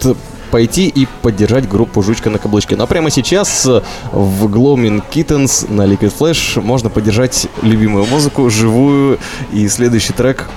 [0.51, 2.75] пойти и поддержать группу «Жучка на каблучке».
[2.75, 3.65] Но прямо сейчас
[4.11, 9.17] в Gloaming Kittens на Liquid Flash можно поддержать любимую музыку, живую.
[9.51, 10.47] И следующий трек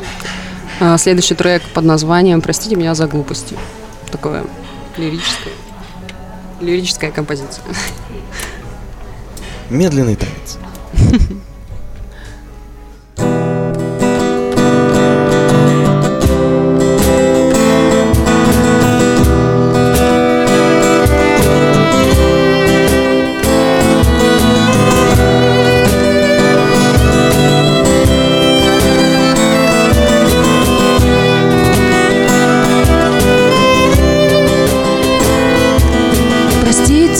[0.81, 3.57] А, Следующий трек под названием «Простите меня за глупости».
[4.12, 4.44] Такое
[4.98, 5.52] лирическая.
[6.61, 7.64] Лирическая композиция.
[9.70, 10.59] Медленный танец.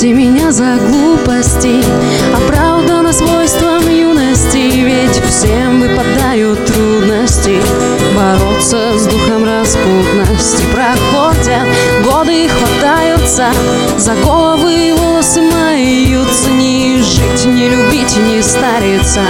[0.07, 1.83] Простите меня за глупости
[2.33, 7.61] Оправдано свойством юности Ведь всем выпадают трудности.
[8.15, 11.67] Бороться с духом распутности Проходят
[12.05, 13.49] годы и хватаются
[13.97, 19.23] За головы волосы маются Не жить, не любить, не стариться.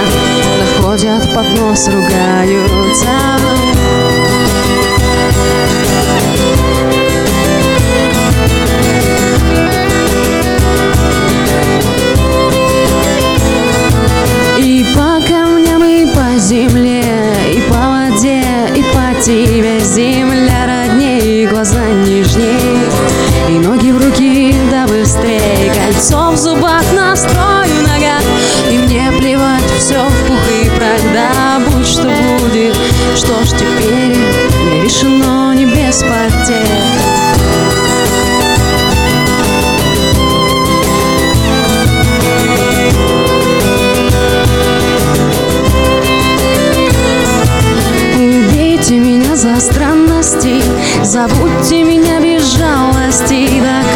[0.77, 3.09] Доходят под нос, ругаются
[49.47, 50.61] за странности.
[51.03, 53.86] Забудьте меня без жалости До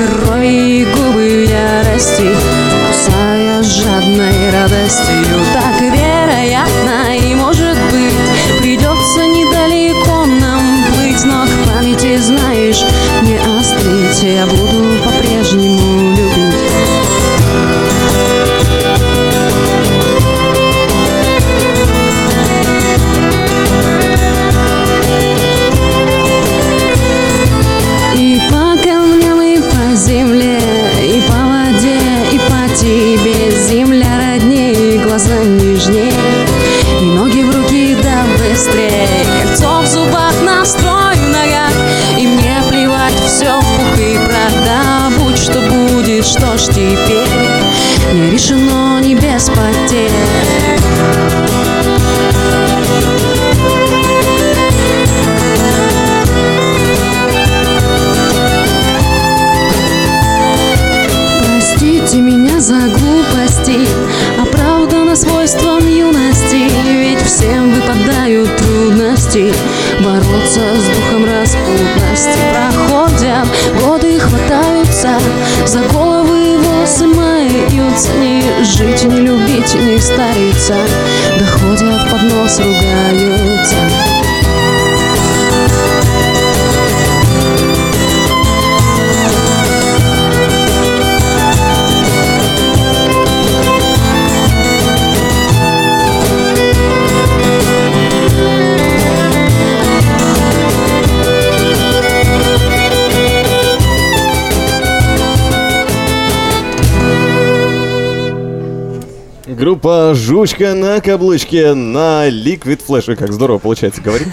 [109.81, 113.05] Группа «Жучка на каблучке» на Liquid Flash.
[113.07, 114.27] Ой, как здорово получается говорить.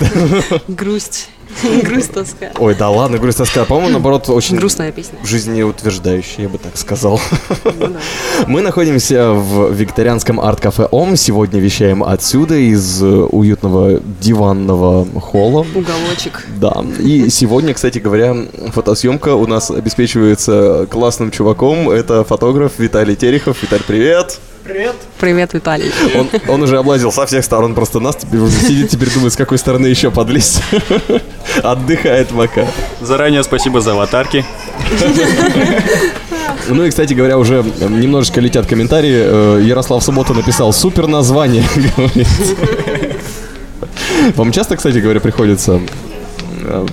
[0.69, 1.31] Грусть.
[1.83, 2.51] Грусть, тоска.
[2.59, 3.65] Ой, да ладно, грусть тоска.
[3.65, 5.19] По-моему, наоборот, очень Грустная песня.
[5.25, 7.19] жизнеутверждающая, я бы так сказал.
[7.65, 8.01] Ну да.
[8.47, 11.17] Мы находимся в викторианском арт-кафе ОМ.
[11.17, 15.67] Сегодня вещаем отсюда, из э, уютного диванного холла.
[15.75, 16.47] Уголочек.
[16.61, 18.37] Да, и сегодня, кстати говоря,
[18.75, 21.89] фотосъемка у нас обеспечивается классным чуваком.
[21.89, 23.63] Это фотограф Виталий Терехов.
[23.63, 24.09] Виталь, привет!
[24.19, 24.41] Привет,
[25.53, 25.91] Виталий.
[26.15, 29.37] Он, он уже облазил со всех сторон просто нас, теперь уже сидит, теперь думает, с
[29.37, 30.63] какой стороны еще подлезть.
[31.63, 32.67] Отдыхает пока.
[33.01, 34.45] Заранее спасибо за аватарки.
[36.69, 39.23] Ну и, кстати говоря, уже немножечко летят комментарии.
[39.25, 41.65] Э, Ярослав Суббота написал «Супер название»,
[41.97, 42.29] говорит.
[44.37, 45.81] Вам часто, кстати говоря, приходится
[46.63, 46.87] э,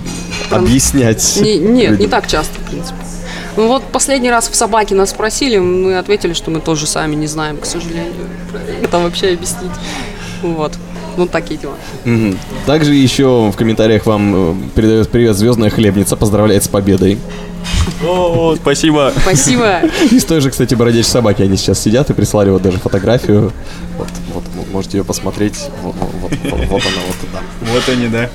[0.50, 1.38] объяснять?
[1.40, 2.96] Не- нет, не так часто, в принципе.
[3.56, 7.26] Ну вот последний раз в собаке нас спросили, мы ответили, что мы тоже сами не
[7.26, 8.26] знаем, к сожалению,
[8.82, 9.70] это вообще объяснить.
[10.42, 10.74] Вот.
[11.16, 11.76] Ну, такие дела.
[12.66, 17.18] Также еще в комментариях вам э, передает привет Звездная хлебница, поздравляет с победой.
[18.04, 19.12] О, спасибо.
[19.22, 19.80] Спасибо.
[20.10, 23.52] Из той же, кстати, бродячей собаки они сейчас сидят и прислали вот даже фотографию.
[23.96, 25.70] Вот, вот, можете ее посмотреть.
[25.82, 27.40] Вот, вот, вот, вот, вот она вот туда.
[27.72, 28.28] Вот они, да.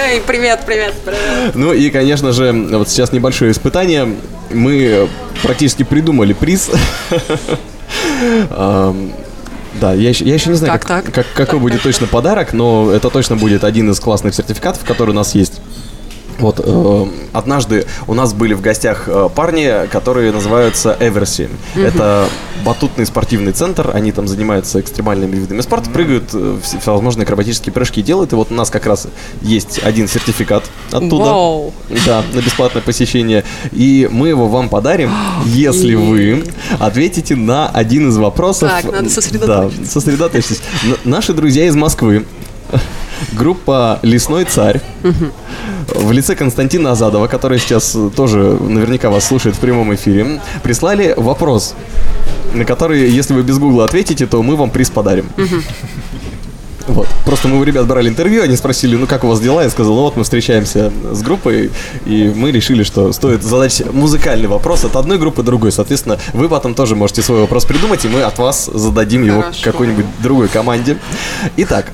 [0.00, 1.54] Эй, привет, привет, привет.
[1.54, 4.08] Ну и, конечно же, вот сейчас небольшое испытание.
[4.50, 5.08] Мы
[5.42, 6.70] практически придумали приз.
[9.80, 11.14] Да, я еще, я еще не знаю, Так, как, так.
[11.14, 15.14] как- какой будет точно подарок, но это точно будет один из классных сертификатов, который у
[15.14, 15.60] нас есть.
[16.38, 21.48] Вот, э, однажды у нас были в гостях э, парни, которые называются Эверси.
[21.76, 22.28] Это
[22.64, 28.02] батутный спортивный центр, они там занимаются экстремальными видами спорта, прыгают, э, все- всевозможные акробатические прыжки
[28.02, 29.08] делают, и вот у нас как раз
[29.42, 31.24] есть один сертификат оттуда.
[31.24, 31.72] Вау.
[32.06, 33.44] Да, на бесплатное посещение.
[33.72, 35.10] И мы его вам подарим,
[35.44, 36.44] если вы
[36.78, 38.70] ответите на один из вопросов.
[38.70, 39.80] Так, надо сосредоточиться.
[39.82, 40.60] Да, сосредоточьтесь.
[41.04, 42.24] Наши друзья из Москвы,
[43.32, 44.80] группа «Лесной царь»,
[45.94, 51.74] в лице Константина Азадова, который сейчас тоже наверняка вас слушает в прямом эфире, прислали вопрос,
[52.52, 55.26] на который, если вы без гугла ответите, то мы вам приз подарим.
[56.86, 57.06] Вот.
[57.26, 59.62] Просто мы у ребят брали интервью, они спросили, ну как у вас дела?
[59.62, 61.70] Я сказал, ну вот мы встречаемся с группой,
[62.06, 65.70] и мы решили, что стоит задать музыкальный вопрос от одной группы другой.
[65.70, 70.06] Соответственно, вы потом тоже можете свой вопрос придумать, и мы от вас зададим его какой-нибудь
[70.22, 70.96] другой команде.
[71.58, 71.92] Итак,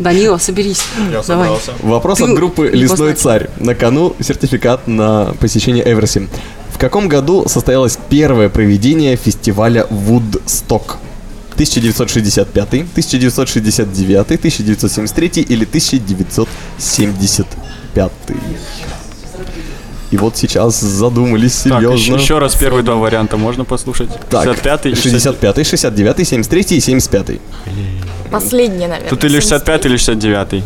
[0.00, 0.82] Данила, соберись.
[1.12, 1.48] Я Давай.
[1.48, 1.72] собрался.
[1.82, 3.48] Вопрос Ты от группы «Лесной царь».
[3.58, 6.28] На кону сертификат на посещение Эверси.
[6.70, 10.96] В каком году состоялось первое проведение фестиваля Вудсток?
[11.54, 18.12] 1965, 1969, 1973 или 1975?
[20.10, 21.96] И вот сейчас задумались Так, серьезно.
[21.96, 24.08] еще, еще раз первые два варианта можно послушать?
[24.28, 27.40] Так, 65 и 65, 69, 73 и 75.
[28.30, 29.08] Последний, наверное.
[29.10, 30.64] Тут или 65, или 69.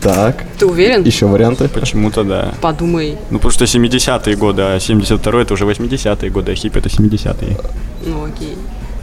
[0.00, 1.02] Так, Ты уверен?
[1.02, 1.68] еще варианты.
[1.68, 2.54] Почему-то да.
[2.60, 3.16] Подумай.
[3.30, 7.56] Ну, потому что 70-е годы, а 72-й это уже 80-е годы, а хип это 70-е.
[8.04, 8.56] Ну окей.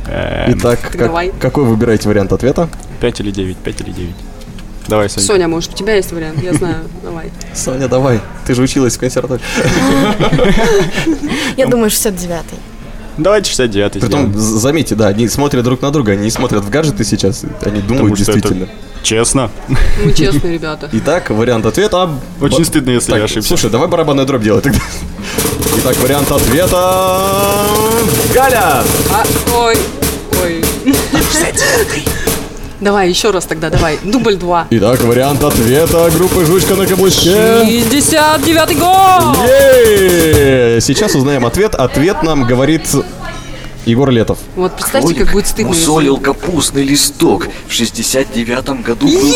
[0.08, 1.32] Эм, Итак, Так как- давай.
[1.40, 2.70] какой выбираете вариант ответа?
[3.02, 4.16] 5 или 9, 5 или 9.
[4.88, 5.26] Давай, Соня.
[5.28, 6.44] Соня, может, у тебя есть вариант?
[6.44, 6.76] Я знаю.
[7.04, 7.32] Давай.
[7.54, 8.20] Соня, давай.
[8.46, 9.42] Ты же училась в консерватории.
[11.58, 12.58] Я думаю, 69-й.
[13.18, 14.34] Давайте 69-й Притом, сделаем.
[14.60, 18.12] заметьте, да, они смотрят друг на друга, они не смотрят в гаджеты сейчас, они думают
[18.12, 18.68] Потому действительно.
[19.04, 19.52] Честно.
[20.04, 20.90] Мы честные ребята.
[20.94, 22.10] Итак, вариант ответа...
[22.40, 23.50] Очень стыдно, если Так, я ошибся.
[23.50, 24.80] Слушай, давай барабанную дробь делать тогда.
[25.80, 27.66] Итак, вариант ответа...
[28.34, 28.84] Галя!
[29.12, 29.78] А, ой,
[30.42, 30.64] ой.
[32.84, 33.98] Давай, еще раз тогда, давай.
[34.04, 34.68] Дубль два.
[34.70, 37.64] Итак, вариант ответа группы «Жучка на каблучке».
[37.90, 39.38] 69 год!
[39.48, 40.82] Е-е-е!
[40.82, 41.76] Сейчас узнаем ответ.
[41.76, 42.86] Ответ нам говорит
[43.86, 44.38] Егор Летов.
[44.56, 45.74] Вот представьте, как будет стыдно.
[45.74, 47.48] если- Мусолил капустный листок.
[47.68, 49.34] В 69-м году был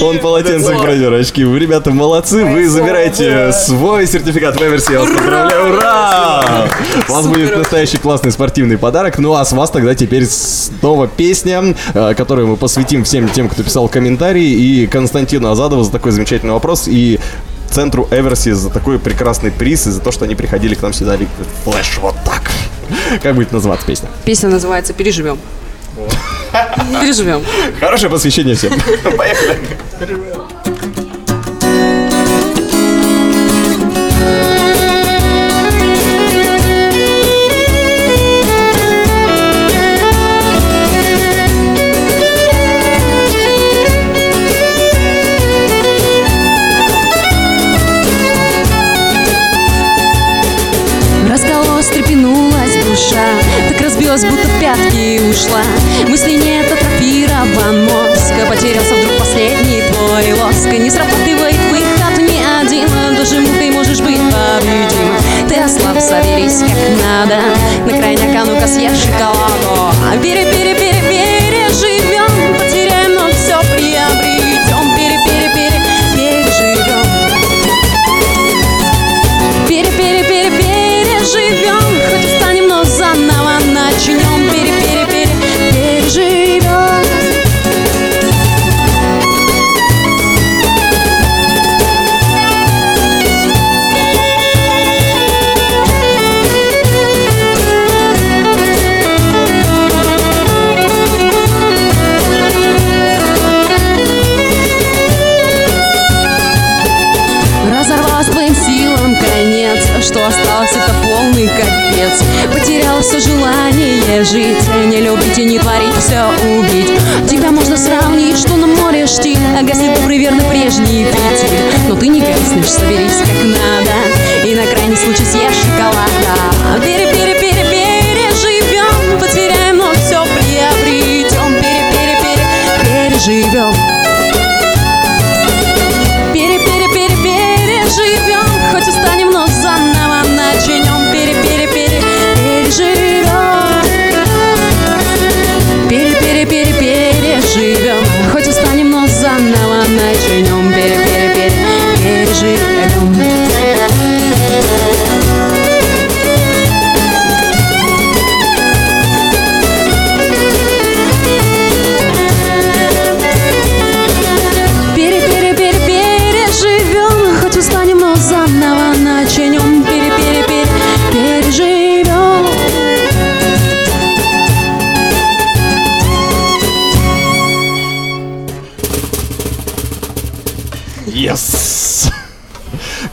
[0.02, 1.44] Он полотенце продер очки.
[1.44, 2.44] Вы, ребята, молодцы.
[2.44, 4.92] Вы забираете свой сертификат в Эверси.
[4.92, 5.74] Я вас поздравляю.
[5.74, 6.68] Ура!
[7.08, 9.18] У вас будет настоящий классный спортивный подарок.
[9.18, 13.62] Ну а с вас тогда теперь снова песня, э, которую мы посвятим всем тем, кто
[13.62, 14.48] писал комментарии.
[14.48, 16.84] И Константину Азадову за такой замечательный вопрос.
[16.88, 17.18] И
[17.70, 21.16] центру Эверси за такой прекрасный приз и за то, что они приходили к нам сюда.
[21.64, 22.00] Flash.
[22.00, 22.50] Вот так.
[23.22, 24.08] Как будет называться песня?
[24.24, 25.38] Песня называется «Переживем».
[27.00, 27.42] Переживем.
[27.78, 28.72] Хорошее посвящение всем.
[29.16, 29.58] Поехали.
[53.10, 53.26] Душа
[53.68, 55.62] Так разбилась, будто пятки ушла.
[56.08, 60.66] Мысли нет, атрофирован мозг Потерялся вдруг последний твой лоск.
[60.66, 61.49] Не срабатывает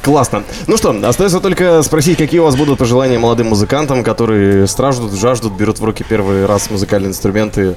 [0.07, 0.43] Классно.
[0.67, 5.51] Ну что, остается только спросить, какие у вас будут пожелания молодым музыкантам, которые страждут, жаждут,
[5.51, 7.75] берут в руки первый раз музыкальные инструменты.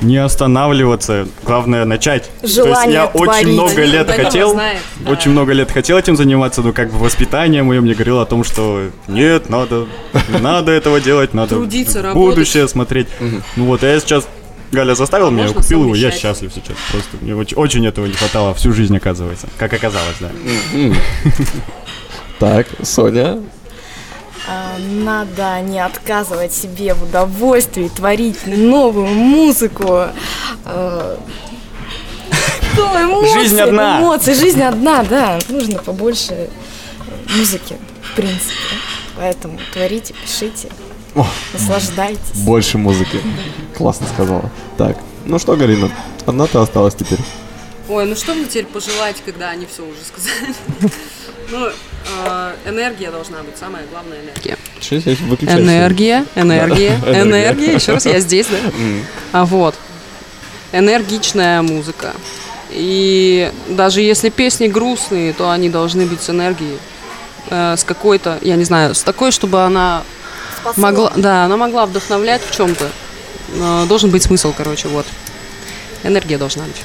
[0.00, 2.24] Не останавливаться, главное начать.
[2.24, 3.44] То есть Желание я творить.
[3.44, 4.60] очень много лет Данила хотел,
[5.06, 8.42] очень много лет хотел этим заниматься, но как бы воспитание мое мне говорило о том,
[8.42, 9.86] что нет, надо,
[10.40, 12.34] надо этого делать, надо Трудиться, в работать.
[12.34, 13.06] будущее смотреть.
[13.54, 14.26] Ну вот, а я сейчас
[14.72, 16.76] Галя заставил меня, я купил его, я счастлив сейчас.
[16.90, 19.46] Просто мне очень, очень этого не хватало всю жизнь, оказывается.
[19.58, 20.30] Как оказалось, да.
[22.38, 23.40] Так, Соня.
[24.48, 30.06] А, Надо не отказывать себе в удовольствии творить новую музыку.
[30.64, 31.16] э,
[32.76, 33.98] эмоции, Жизнь одна.
[34.00, 35.38] Эмоции, жизнь одна, да.
[35.48, 36.48] Нужно побольше
[37.36, 38.54] музыки, в принципе.
[39.16, 40.68] Поэтому творите, пишите,
[41.14, 41.26] О.
[41.52, 42.38] наслаждайтесь.
[42.44, 43.20] Больше музыки.
[43.76, 44.50] Классно сказала.
[44.78, 45.90] Так, ну что, Галина,
[46.26, 47.18] одна-то осталась теперь.
[47.88, 50.54] Ой, ну что мне теперь пожелать, когда они все уже сказали?
[51.50, 54.56] Ну, э, энергия должна быть, самая главная энергия.
[54.80, 55.60] Сейчас я выключаю.
[55.62, 56.24] Энергия.
[56.34, 56.98] Энергия.
[57.04, 57.74] энергия.
[57.74, 58.56] Еще раз, я здесь, да?
[59.32, 59.74] А вот.
[60.72, 62.14] Энергичная музыка.
[62.70, 66.78] И даже если песни грустные, то они должны быть с энергией.
[67.50, 70.04] Э, с какой-то, я не знаю, с такой, чтобы она
[70.76, 72.90] могла, да, она могла вдохновлять в чем-то.
[73.86, 75.06] Должен быть смысл, короче, вот.
[76.02, 76.82] Энергия должна быть.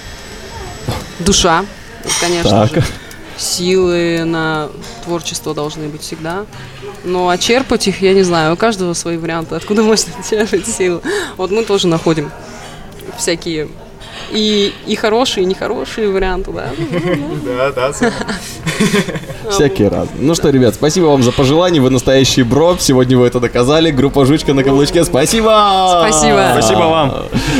[1.19, 1.65] Душа,
[2.21, 2.75] конечно Так.
[2.75, 2.83] же.
[3.37, 4.69] Силы на
[5.03, 6.45] творчество должны быть всегда.
[7.03, 9.55] Ну, а черпать их, я не знаю, у каждого свои варианты.
[9.55, 11.01] Откуда можно черпать силы?
[11.37, 12.31] Вот мы тоже находим
[13.17, 13.69] всякие
[14.31, 16.69] и, и хорошие, и нехорошие варианты, да.
[17.45, 17.91] Да, да,
[19.49, 20.17] Всякие разные.
[20.19, 21.79] Ну что, ребят, спасибо вам за пожелания.
[21.79, 22.75] Вы настоящий бро.
[22.79, 23.91] Сегодня вы это доказали.
[23.91, 25.03] Группа Жучка на каблучке.
[25.03, 26.05] Спасибо!
[26.07, 26.49] Спасибо.
[26.53, 27.13] Спасибо вам.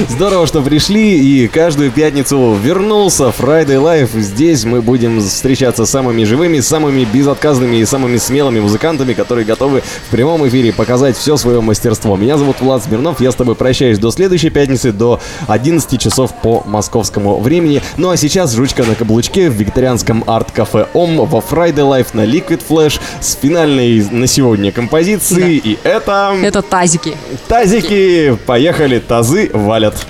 [0.10, 4.20] Здорово, что пришли и каждую пятницу вернулся Friday Life.
[4.20, 9.82] Здесь мы будем встречаться с самыми живыми, самыми безотказными и самыми смелыми музыкантами, которые готовы
[9.82, 12.16] в прямом эфире показать все свое мастерство.
[12.18, 13.22] Меня зовут Влад Смирнов.
[13.22, 17.82] Я с тобой прощаюсь до следующей пятницы, до 11 часов по московскому времени.
[17.98, 22.62] Ну а сейчас Жучка на каблучке в викторианском арт-кафе ОМ во Friday Life на Liquid
[22.68, 25.58] Flash с финальной на сегодня композицией.
[25.58, 26.36] И это...
[26.42, 27.16] Это тазики.
[27.48, 28.38] Тазики!
[28.46, 30.06] Поехали, тазы валят.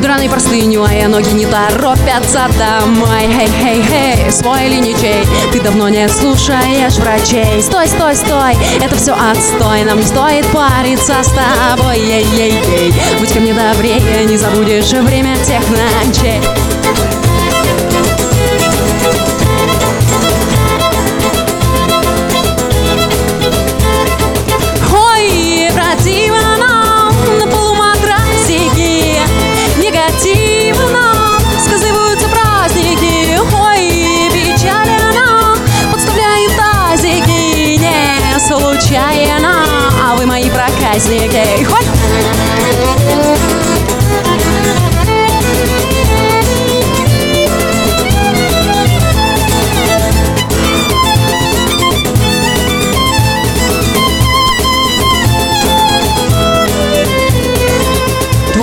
[0.00, 3.26] Драной простыней Ноги не торопятся домой.
[3.26, 7.60] Хей-хей-хей, свой или ничей Ты давно не слушаешь врачей.
[7.62, 11.98] Стой, стой, стой, это все отстой Нам не стоит париться с тобой.
[11.98, 16.40] Ей-ей-ей, будь ко мне добрее Не забудешь время тех ночей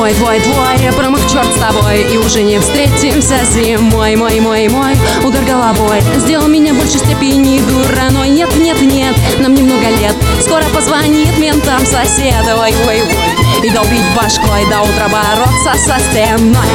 [0.05, 2.03] Твой, твой, твой, промах черт с тобой.
[2.13, 3.39] И уже не встретимся.
[3.43, 9.15] Зимой Мой, мой, мой, удар головой Сделал меня в большей степени дураной Нет, нет, нет,
[9.39, 10.13] нам немного лет.
[10.41, 12.45] Скоро позвонит ментам сосед.
[12.45, 16.65] Ой, ой, ой, и долбить башкой До утра бороться со стеной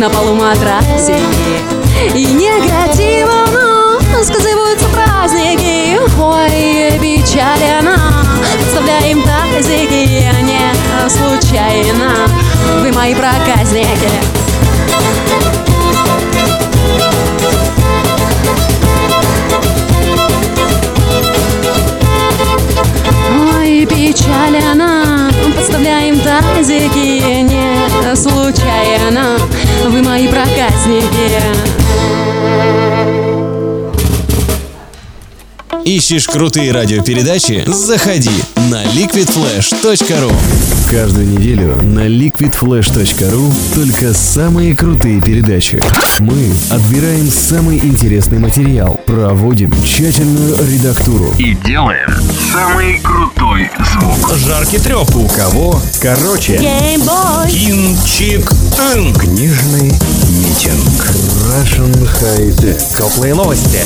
[0.00, 1.60] на полу матрасики
[2.14, 5.98] И негативно сказываются праздники.
[6.18, 7.96] Ой, печально
[8.58, 12.14] Подставляем тазики Не случайно.
[12.80, 14.10] Вы мои проказники.
[23.54, 29.36] Ой, печально Подставляем тазики Не случайно
[29.86, 31.30] Вы мои проказники
[35.84, 37.64] Ищешь крутые радиопередачи?
[37.66, 38.30] Заходи
[38.70, 45.80] на liquidflash.ru Каждую неделю на liquidflash.ru только самые крутые передачи.
[46.18, 52.10] Мы отбираем самый интересный материал, проводим тщательную редактуру и делаем
[52.52, 54.36] самый крутой звук.
[54.36, 55.14] Жаркий треп.
[55.14, 55.80] У кого?
[56.02, 56.58] Короче.
[56.58, 58.50] Кинчик.
[59.16, 59.92] Книжный
[60.28, 61.06] митинг.
[61.46, 62.80] Russian High Tech.
[62.98, 63.78] Теплые новости.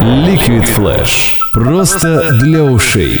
[0.00, 1.34] Liquid Flash.
[1.52, 3.20] Просто для ушей.